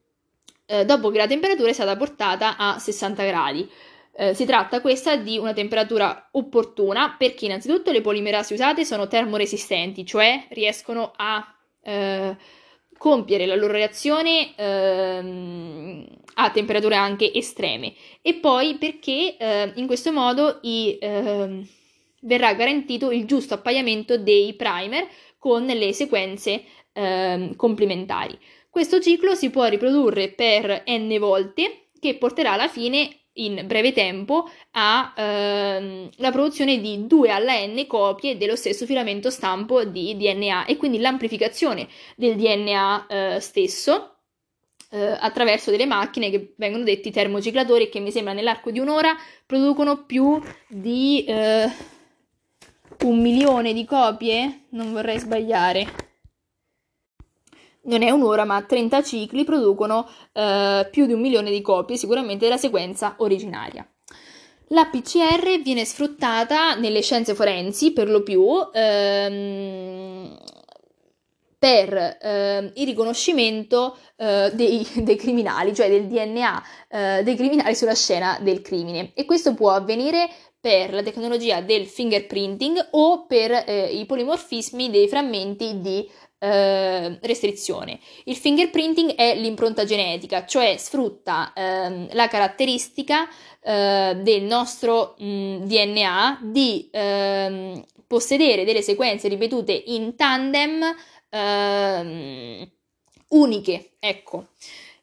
eh, 0.66 0.84
dopo 0.84 1.10
che 1.10 1.18
la 1.18 1.26
temperatura 1.28 1.70
è 1.70 1.72
stata 1.72 1.96
portata 1.96 2.56
a 2.56 2.78
60 2.78 3.24
gradi. 3.24 3.70
Eh, 4.12 4.34
si 4.34 4.44
tratta 4.44 4.80
questa 4.80 5.16
di 5.16 5.38
una 5.38 5.52
temperatura 5.52 6.28
opportuna 6.32 7.14
perché 7.16 7.44
innanzitutto 7.46 7.92
le 7.92 8.00
polimerasi 8.00 8.54
usate 8.54 8.84
sono 8.84 9.06
termoresistenti, 9.06 10.04
cioè 10.04 10.46
riescono 10.50 11.12
a 11.14 11.54
eh, 11.82 12.36
compiere 12.98 13.46
la 13.46 13.54
loro 13.54 13.72
reazione 13.72 14.54
ehm, 14.56 16.06
a 16.34 16.50
temperature 16.50 16.94
anche 16.94 17.32
estreme 17.32 17.94
e 18.22 18.34
poi 18.34 18.76
perché 18.76 19.36
eh, 19.36 19.72
in 19.76 19.86
questo 19.86 20.12
modo 20.12 20.58
i, 20.62 20.96
eh, 21.00 21.66
verrà 22.20 22.54
garantito 22.54 23.10
il 23.10 23.24
giusto 23.24 23.54
appaiamento 23.54 24.18
dei 24.18 24.54
primer 24.54 25.06
con 25.38 25.64
le 25.64 25.92
sequenze 25.92 26.64
eh, 26.92 27.52
complementari. 27.56 28.38
Questo 28.68 29.00
ciclo 29.00 29.34
si 29.34 29.50
può 29.50 29.64
riprodurre 29.66 30.28
per 30.28 30.84
n 30.86 31.18
volte 31.18 31.88
che 31.98 32.16
porterà 32.16 32.52
alla 32.52 32.68
fine 32.68 33.20
in 33.34 33.64
breve 33.66 33.92
tempo 33.92 34.48
alla 34.72 35.12
ehm, 35.16 36.10
produzione 36.32 36.80
di 36.80 37.06
2 37.06 37.30
alla 37.30 37.64
n 37.64 37.86
copie 37.86 38.36
dello 38.36 38.56
stesso 38.56 38.86
filamento 38.86 39.30
stampo 39.30 39.84
di 39.84 40.16
DNA 40.16 40.66
e 40.66 40.76
quindi 40.76 40.98
l'amplificazione 40.98 41.88
del 42.16 42.36
DNA 42.36 43.06
eh, 43.06 43.40
stesso 43.40 44.19
eh, 44.90 45.16
attraverso 45.18 45.70
delle 45.70 45.86
macchine 45.86 46.30
che 46.30 46.54
vengono 46.56 46.84
detti 46.84 47.10
termociclatori 47.10 47.88
che 47.88 48.00
mi 48.00 48.10
sembra 48.10 48.32
nell'arco 48.32 48.70
di 48.70 48.78
un'ora 48.78 49.16
producono 49.46 50.04
più 50.04 50.40
di 50.68 51.24
eh, 51.24 51.68
un 53.04 53.20
milione 53.20 53.72
di 53.72 53.84
copie, 53.84 54.66
non 54.70 54.92
vorrei 54.92 55.18
sbagliare 55.18 56.08
non 57.82 58.02
è 58.02 58.10
un'ora, 58.10 58.44
ma 58.44 58.62
30 58.62 59.02
cicli 59.02 59.44
producono 59.44 60.08
eh, 60.32 60.86
più 60.90 61.06
di 61.06 61.12
un 61.12 61.20
milione 61.20 61.50
di 61.50 61.62
copie, 61.62 61.96
sicuramente 61.96 62.44
della 62.44 62.58
sequenza 62.58 63.14
originaria. 63.18 63.86
La 64.68 64.86
PCR 64.86 65.60
viene 65.62 65.84
sfruttata 65.84 66.74
nelle 66.74 67.02
scienze 67.02 67.34
forensi 67.34 67.92
per 67.92 68.08
lo 68.08 68.22
più 68.22 68.44
ehm, 68.72 70.36
per 71.60 71.94
eh, 71.94 72.72
il 72.74 72.86
riconoscimento 72.86 73.98
eh, 74.16 74.50
dei, 74.54 74.84
dei, 75.04 75.16
criminali, 75.16 75.74
cioè 75.74 75.90
del 75.90 76.06
DNA 76.06 76.62
eh, 76.88 77.22
dei 77.22 77.36
criminali 77.36 77.74
sulla 77.74 77.94
scena 77.94 78.38
del 78.40 78.62
crimine. 78.62 79.12
E 79.14 79.26
questo 79.26 79.52
può 79.52 79.70
avvenire 79.70 80.30
per 80.58 80.92
la 80.92 81.02
tecnologia 81.02 81.60
del 81.60 81.86
fingerprinting 81.86 82.88
o 82.92 83.26
per 83.26 83.52
eh, 83.66 83.90
i 83.92 84.06
polimorfismi 84.06 84.90
dei 84.90 85.06
frammenti 85.06 85.80
di 85.80 86.08
eh, 86.38 87.18
restrizione. 87.20 87.98
Il 88.24 88.36
fingerprinting 88.36 89.14
è 89.14 89.36
l'impronta 89.36 89.84
genetica, 89.84 90.46
cioè 90.46 90.76
sfrutta 90.78 91.52
ehm, 91.54 92.08
la 92.12 92.26
caratteristica 92.28 93.28
eh, 93.62 94.18
del 94.22 94.42
nostro 94.44 95.14
mh, 95.18 95.26
mm, 95.26 95.56
DNA 95.64 96.38
di 96.42 96.88
ehm, 96.90 97.84
possedere 98.06 98.64
delle 98.64 98.82
sequenze 98.82 99.28
ripetute 99.28 99.72
in 99.72 100.16
tandem 100.16 100.82
ehm, 101.30 102.70
uniche. 103.28 103.92
Ecco. 103.98 104.48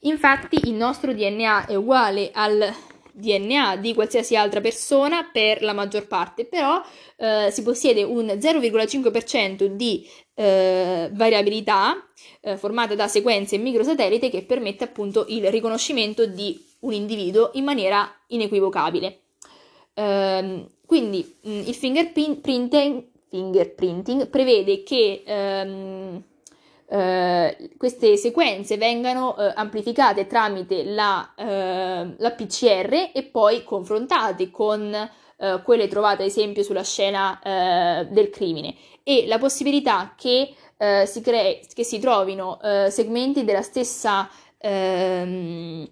Infatti 0.02 0.60
il 0.64 0.74
nostro 0.74 1.14
DNA 1.14 1.66
è 1.66 1.76
uguale 1.76 2.30
al 2.34 2.74
DNA 3.12 3.78
di 3.78 3.96
qualsiasi 3.96 4.36
altra 4.36 4.62
persona 4.62 5.28
per 5.32 5.64
la 5.64 5.74
maggior 5.74 6.08
parte, 6.08 6.46
però 6.46 6.82
eh, 7.18 7.50
si 7.52 7.64
possiede 7.64 8.04
un 8.04 8.28
0,5% 8.28 9.66
di 9.66 10.08
eh, 10.36 11.10
variabilità 11.14 11.96
eh, 12.42 12.58
formata 12.58 12.94
da 12.94 13.08
sequenze 13.08 13.58
microsatellite 13.58 14.30
che 14.30 14.44
permette 14.44 14.84
appunto 14.84 15.26
il 15.30 15.50
riconoscimento 15.50 16.28
di 16.28 16.64
un 16.82 16.94
individuo 16.94 17.50
in 17.54 17.64
maniera 17.64 18.08
inequivocabile. 18.28 19.22
Ehm, 19.96 20.68
quindi 20.86 21.40
mm, 21.48 21.60
il 21.66 21.74
fingerprinting, 21.74 23.04
fingerprinting, 23.30 24.28
prevede 24.28 24.84
che 24.84 25.24
ehm, 25.26 26.24
eh, 26.90 27.70
queste 27.78 28.16
sequenze 28.16 28.78
vengano 28.78 29.38
eh, 29.38 29.52
amplificate 29.56 30.26
tramite 30.26 30.86
la, 30.86 31.34
eh, 31.36 32.16
la, 32.18 32.32
PCR 32.32 33.12
e 33.14 33.24
poi 33.30 33.64
confrontate 33.64 34.50
con 34.50 34.94
eh, 34.94 35.62
quelle 35.64 35.88
trovate 35.88 36.24
ad 36.24 36.30
esempio 36.30 36.64
sulla 36.64 36.84
scena 36.84 37.42
eh, 37.42 38.08
del 38.10 38.30
crimine. 38.30 38.76
E 39.04 39.26
la 39.28 39.38
possibilità 39.38 40.14
che, 40.16 40.54
eh, 40.78 41.06
si, 41.06 41.22
crei, 41.22 41.60
che 41.74 41.84
si 41.84 42.00
trovino 42.00 42.60
segmenti 42.90 43.44
della 43.44 43.62
stessa 43.62 44.30
ehm, 44.58 45.90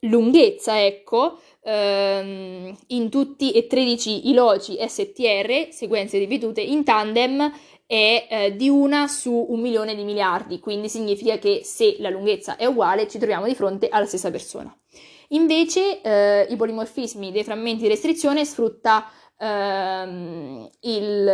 lunghezza, 0.00 0.84
ecco, 0.84 1.40
ehm, 1.66 2.76
in 2.88 3.10
tutti 3.10 3.50
e 3.52 3.66
13 3.66 4.28
i 4.28 4.34
loci 4.34 4.76
STR, 4.80 5.68
sequenze 5.70 6.18
ripetute 6.18 6.60
in 6.60 6.84
tandem, 6.84 7.52
è 7.84 8.26
eh, 8.28 8.56
di 8.56 8.68
una 8.68 9.06
su 9.08 9.46
un 9.48 9.60
milione 9.60 9.94
di 9.94 10.04
miliardi, 10.04 10.60
quindi 10.60 10.88
significa 10.88 11.38
che 11.38 11.60
se 11.64 11.96
la 11.98 12.10
lunghezza 12.10 12.56
è 12.56 12.66
uguale 12.66 13.08
ci 13.08 13.18
troviamo 13.18 13.46
di 13.46 13.54
fronte 13.54 13.88
alla 13.88 14.06
stessa 14.06 14.30
persona. 14.30 14.76
Invece 15.30 16.00
eh, 16.02 16.46
i 16.48 16.56
polimorfismi 16.56 17.32
dei 17.32 17.42
frammenti 17.42 17.82
di 17.82 17.88
restrizione 17.88 18.44
sfrutta 18.44 19.10
ehm, 19.36 20.68
il, 20.80 21.24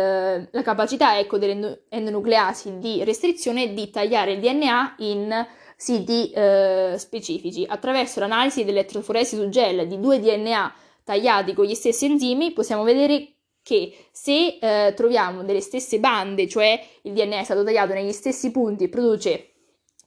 la 0.51 0.61
capacità 0.63 1.19
ecco, 1.19 1.37
delle 1.37 1.83
endonucleasi 1.89 2.79
di 2.79 3.03
restrizione 3.03 3.73
di 3.73 3.91
tagliare 3.91 4.33
il 4.33 4.39
DNA 4.39 4.95
in 4.99 5.47
siti 5.83 6.31
eh, 6.31 6.95
specifici. 6.97 7.65
Attraverso 7.67 8.21
l'analisi 8.21 8.63
dell'elettroforesi 8.63 9.35
su 9.35 9.49
gel 9.49 9.85
di 9.85 9.99
due 9.99 10.19
DNA 10.19 10.73
tagliati 11.03 11.53
con 11.53 11.65
gli 11.65 11.73
stessi 11.73 12.05
enzimi 12.05 12.53
possiamo 12.53 12.83
vedere 12.83 13.33
che 13.61 13.93
se 14.11 14.59
eh, 14.61 14.93
troviamo 14.95 15.43
delle 15.43 15.59
stesse 15.59 15.99
bande, 15.99 16.47
cioè 16.47 16.81
il 17.01 17.11
DNA 17.11 17.39
è 17.39 17.43
stato 17.43 17.63
tagliato 17.63 17.93
negli 17.93 18.13
stessi 18.13 18.51
punti 18.51 18.85
e 18.85 18.89
produce 18.89 19.47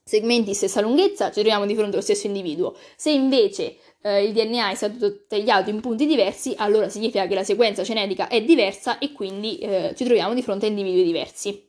segmenti 0.03 0.51
di 0.51 0.55
stessa 0.55 0.81
lunghezza, 0.81 1.27
ci 1.27 1.41
troviamo 1.41 1.67
di 1.67 1.75
fronte 1.75 1.93
allo 1.93 2.03
stesso 2.03 2.27
individuo. 2.27 2.75
Se 2.97 3.11
invece 3.11 3.77
eh, 4.01 4.25
il 4.25 4.33
DNA 4.33 4.71
è 4.71 4.75
stato 4.75 5.27
tagliato 5.27 5.69
in 5.69 5.81
punti 5.81 6.07
diversi, 6.07 6.55
allora 6.57 6.89
significa 6.89 7.27
che 7.27 7.35
la 7.35 7.45
sequenza 7.45 7.83
genetica 7.83 8.29
è 8.29 8.43
diversa 8.43 8.99
e 8.99 9.13
quindi 9.13 9.59
eh, 9.59 9.93
ci 9.95 10.05
troviamo 10.05 10.33
di 10.33 10.43
fronte 10.43 10.65
a 10.65 10.69
individui 10.71 11.03
diversi. 11.03 11.66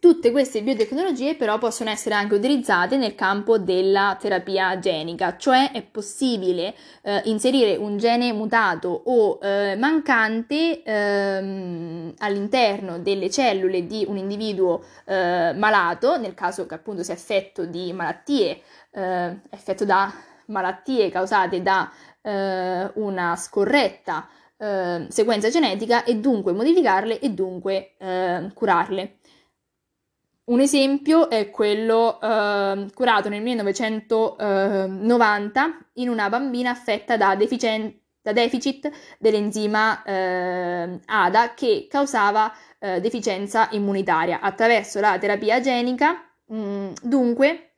Tutte 0.00 0.30
queste 0.30 0.62
biotecnologie 0.62 1.34
però 1.34 1.58
possono 1.58 1.90
essere 1.90 2.14
anche 2.14 2.34
utilizzate 2.34 2.96
nel 2.96 3.14
campo 3.14 3.58
della 3.58 4.16
terapia 4.18 4.78
genica, 4.78 5.36
cioè 5.36 5.72
è 5.72 5.82
possibile 5.82 6.74
eh, 7.02 7.20
inserire 7.26 7.76
un 7.76 7.98
gene 7.98 8.32
mutato 8.32 8.88
o 8.88 9.38
eh, 9.42 9.76
mancante 9.76 10.82
ehm, 10.82 12.14
all'interno 12.16 12.98
delle 12.98 13.28
cellule 13.28 13.86
di 13.86 14.06
un 14.08 14.16
individuo 14.16 14.82
eh, 15.04 15.52
malato, 15.54 16.16
nel 16.16 16.32
caso 16.32 16.64
che 16.64 16.76
appunto 16.76 17.02
sia 17.02 17.12
affetto 17.12 17.66
di 17.66 17.92
malattie, 17.92 18.62
eh, 18.92 19.38
effetto 19.50 19.84
da 19.84 20.10
malattie 20.46 21.10
causate 21.10 21.60
da 21.60 21.92
eh, 22.22 22.90
una 22.94 23.36
scorretta 23.36 24.26
eh, 24.56 25.06
sequenza 25.10 25.50
genetica 25.50 26.04
e 26.04 26.16
dunque 26.16 26.52
modificarle 26.52 27.18
e 27.18 27.28
dunque 27.28 27.96
curarle. 28.54 29.18
Un 30.44 30.60
esempio 30.60 31.28
è 31.30 31.50
quello 31.50 32.20
eh, 32.20 32.86
curato 32.92 33.28
nel 33.28 33.42
1990 33.42 35.86
in 35.94 36.08
una 36.08 36.28
bambina 36.28 36.70
affetta 36.70 37.16
da, 37.16 37.34
deficien- 37.36 37.96
da 38.20 38.32
deficit 38.32 38.90
dell'enzima 39.18 40.02
eh, 40.02 40.98
ADA 41.04 41.54
che 41.54 41.86
causava 41.88 42.52
eh, 42.78 43.00
deficienza 43.00 43.68
immunitaria. 43.72 44.40
Attraverso 44.40 44.98
la 44.98 45.18
terapia 45.18 45.60
genica, 45.60 46.20
mh, 46.46 46.56
mm, 46.56 46.92
dunque, 47.02 47.74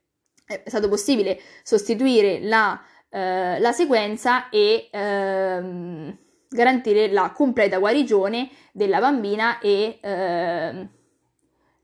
è 0.46 0.62
stato 0.66 0.88
possibile 0.88 1.38
sostituire 1.62 2.40
la, 2.40 2.80
eh, 3.10 3.58
la 3.58 3.72
sequenza 3.72 4.48
e 4.48 4.88
ehm, 4.90 6.16
garantire 6.48 7.12
la 7.12 7.32
completa 7.32 7.78
guarigione 7.78 8.48
della 8.72 9.00
bambina 9.00 9.58
e 9.60 9.98
ehm, 10.00 10.88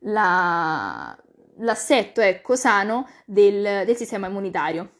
la, 0.00 1.16
l'assetto 1.58 2.20
ecco, 2.20 2.56
sano 2.56 3.08
del, 3.24 3.84
del, 3.84 3.96
sistema 3.96 4.28
immunitario. 4.28 4.90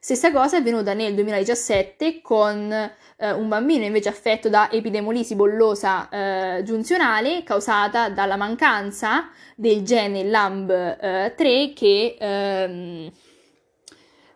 Stessa 0.00 0.30
cosa 0.32 0.56
è 0.56 0.60
avvenuta 0.60 0.94
nel 0.94 1.14
2017 1.14 2.22
con 2.22 2.72
eh, 2.72 3.32
un 3.32 3.48
bambino 3.48 3.84
invece 3.84 4.08
affetto 4.08 4.48
da 4.48 4.70
epidemolisi 4.70 5.34
bollosa 5.34 6.08
eh, 6.08 6.62
giunzionale 6.62 7.42
causata 7.42 8.08
dalla 8.08 8.36
mancanza 8.36 9.30
del 9.56 9.82
gene 9.82 10.22
LAMB3 10.22 11.34
eh, 11.40 11.72
che 11.74 12.16
ehm, 12.18 13.10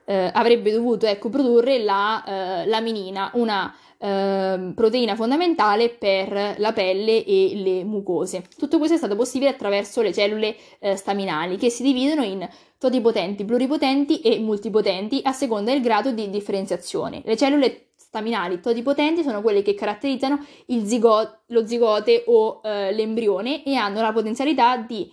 eh, 0.04 0.30
avrebbe 0.32 0.72
dovuto 0.72 1.06
ecco, 1.06 1.28
produrre 1.28 1.78
la 1.78 2.24
eh, 2.24 2.66
laminina, 2.66 3.30
una 3.34 3.72
eh, 4.02 4.72
proteina 4.74 5.14
fondamentale 5.14 5.90
per 5.90 6.56
la 6.58 6.72
pelle 6.72 7.24
e 7.24 7.52
le 7.54 7.84
mucose. 7.84 8.44
Tutto 8.58 8.78
questo 8.78 8.96
è 8.96 8.98
stato 8.98 9.14
possibile 9.14 9.50
attraverso 9.50 10.02
le 10.02 10.12
cellule 10.12 10.56
eh, 10.80 10.96
staminali 10.96 11.56
che 11.56 11.70
si 11.70 11.84
dividono 11.84 12.24
in 12.24 12.48
totipotenti, 12.78 13.44
pluripotenti 13.44 14.20
e 14.20 14.40
multipotenti 14.40 15.20
a 15.22 15.30
seconda 15.30 15.70
del 15.70 15.80
grado 15.80 16.10
di 16.10 16.28
differenziazione. 16.30 17.22
Le 17.24 17.36
cellule 17.36 17.90
staminali 17.94 18.60
totipotenti 18.60 19.22
sono 19.22 19.40
quelle 19.40 19.62
che 19.62 19.74
caratterizzano 19.74 20.44
zigote, 20.66 21.42
lo 21.46 21.64
zigote 21.64 22.24
o 22.26 22.60
eh, 22.64 22.92
l'embrione 22.92 23.62
e 23.62 23.76
hanno 23.76 24.00
la 24.00 24.12
potenzialità 24.12 24.78
di 24.78 25.10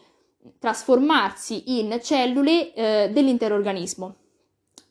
trasformarsi 0.58 1.78
in 1.80 2.00
cellule 2.02 2.74
eh, 2.74 3.10
dell'intero 3.14 3.54
organismo. 3.54 4.16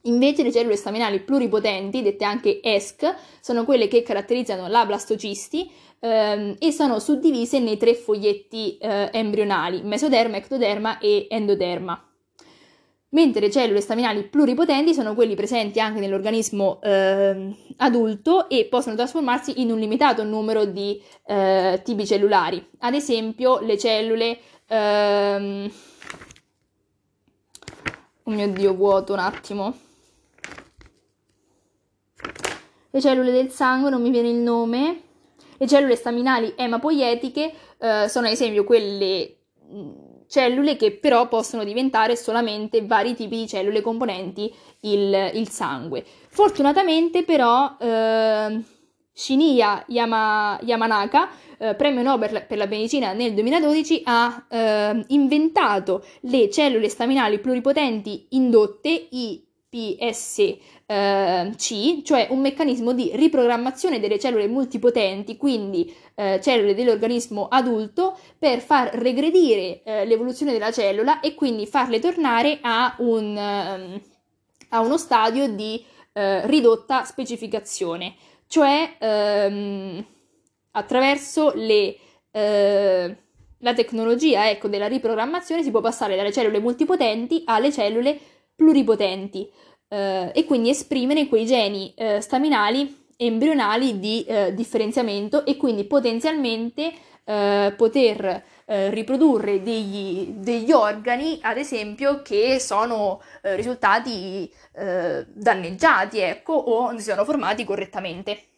Invece 0.09 0.43
le 0.43 0.53
cellule 0.53 0.77
staminali 0.77 1.21
pluripotenti, 1.21 2.03
dette 2.03 2.25
anche 2.25 2.61
ESC, 2.63 3.15
sono 3.41 3.65
quelle 3.65 3.89
che 3.89 4.03
caratterizzano 4.03 4.67
la 4.67 4.87
blastocisti 4.87 5.71
ehm, 6.01 6.57
e 6.59 6.73
sono 6.73 6.99
suddivise 6.99 7.59
nei 7.59 7.77
tre 7.77 7.95
foglietti 7.95 8.79
eh, 8.79 9.11
embrionali, 9.13 9.83
mesoderma, 9.83 10.37
ectoderma 10.37 10.99
e 10.99 11.27
endoderma. 11.29 12.03
Mentre 13.11 13.41
le 13.41 13.51
cellule 13.51 13.81
staminali 13.81 14.25
pluripotenti 14.25 14.93
sono 14.93 15.15
quelli 15.15 15.35
presenti 15.35 15.81
anche 15.81 16.01
nell'organismo 16.01 16.79
eh, 16.83 17.55
adulto 17.79 18.51
e 18.51 18.67
possono 18.67 18.97
trasformarsi 18.97 19.61
in 19.61 19.71
un 19.71 19.79
limitato 19.79 20.25
numero 20.25 20.65
di 20.67 21.01
eh, 21.27 21.81
tipi 21.85 22.07
cellulari. 22.07 22.67
Ad 22.81 22.95
esempio, 22.95 23.61
le 23.61 23.79
cellule. 23.79 24.39
Ehm... 24.69 25.71
Oh 28.25 28.31
mio 28.31 28.49
dio, 28.49 28.75
vuoto 28.75 29.15
un 29.15 29.21
attimo 29.21 29.75
le 32.91 33.01
cellule 33.01 33.33
del 33.33 33.51
sangue, 33.51 33.91
non 33.91 34.03
mi 34.03 34.11
viene 34.11 34.29
il 34.29 34.37
nome, 34.37 35.03
le 35.59 35.67
cellule 35.67 35.97
staminali 35.97 36.55
emapoietiche 36.57 37.53
eh, 37.79 38.09
sono 38.09 38.27
ad 38.27 38.33
esempio 38.33 38.65
quelle 38.65 39.37
mm, 39.73 39.91
cellule 40.29 40.77
che 40.77 40.93
però 40.93 41.27
possono 41.29 41.65
diventare 41.65 42.17
solamente 42.17 42.85
vari 42.85 43.15
tipi 43.15 43.39
di 43.39 43.49
cellule 43.49 43.81
componenti 43.81 44.53
il, 44.83 45.31
il 45.35 45.49
sangue. 45.49 46.05
Fortunatamente 46.29 47.25
però 47.25 47.77
eh, 47.81 48.63
Shinya 49.13 49.85
Yama, 49.89 50.61
Yamanaka, 50.63 51.29
eh, 51.59 51.75
premio 51.75 52.03
Nobel 52.03 52.45
per 52.47 52.57
la 52.57 52.67
medicina 52.67 53.13
nel 53.13 53.35
2012, 53.35 54.03
ha 54.05 54.47
eh, 54.49 55.05
inventato 55.09 56.05
le 56.21 56.49
cellule 56.51 56.89
staminali 56.89 57.41
pluripotenti 57.41 58.29
indotte, 58.31 59.09
IPS 59.11 59.48
eh, 59.71 61.53
C, 61.57 62.03
cioè 62.03 62.29
un 62.31 62.41
meccanismo 62.41 62.93
di 62.93 63.11
riprogrammazione 63.15 64.01
delle 64.01 64.19
cellule 64.19 64.47
multipotenti, 64.47 65.37
quindi 65.37 65.95
eh, 66.15 66.41
cellule 66.43 66.75
dell'organismo 66.75 67.49
adulto, 67.49 68.17
per 68.39 68.61
far 68.61 68.95
regredire 68.95 69.83
eh, 69.83 70.07
l'evoluzione 70.07 70.53
della 70.53 70.73
cellula 70.73 71.21
e 71.21 71.35
quindi 71.35 71.67
farle 71.67 72.01
tornare 72.01 72.59
a, 72.63 72.95
un, 72.99 73.37
ehm, 73.37 74.01
a 74.71 74.81
uno 74.81 74.97
stadio 74.97 75.49
di 75.49 75.85
eh, 76.13 76.47
ridotta 76.47 77.05
specificazione, 77.05 78.15
cioè 78.47 78.97
ehm, 78.99 80.05
attraverso 80.73 81.53
le 81.55 81.97
la 83.61 83.75
tecnologia 83.75 84.49
ecco, 84.49 84.69
della 84.69 84.87
riprogrammazione 84.87 85.65
si 85.65 85.71
può 85.73 85.81
passare 85.81 86.15
dalle 86.15 86.31
cellule 86.31 86.61
multipotenti 86.61 87.43
alle 87.45 87.73
cellule 87.73 88.19
pluripotenti 88.59 89.49
eh, 89.87 90.33
e 90.35 90.45
quindi 90.45 90.71
esprimere 90.71 91.29
quei 91.29 91.47
geni 91.47 91.95
eh, 91.95 92.21
staminali 92.21 93.07
embrionali 93.17 94.01
di 94.01 94.25
eh, 94.25 94.53
differenziamento 94.53 95.47
e 95.47 95.57
quindi 95.57 95.85
potenzialmente 95.85 96.93
eh, 97.25 97.73
poter 97.77 98.43
eh, 98.65 98.91
riprodurre 98.91 99.63
degli, 99.63 100.33
degli, 100.33 100.73
organi, 100.73 101.39
ad 101.43 101.57
esempio, 101.57 102.21
che 102.23 102.59
sono 102.59 103.21
eh, 103.43 103.55
risultati 103.55 104.51
danneggiati, 104.79 106.21
ecco, 106.21 106.53
o 106.53 106.91
non 106.93 107.01
si 107.01 107.11
sono 107.11 107.25
formati 107.25 107.65
correttamente. 107.65 108.58